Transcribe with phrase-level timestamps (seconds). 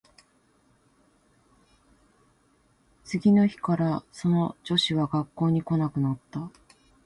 [3.03, 6.49] 次の日からその女子は学校に来なくなった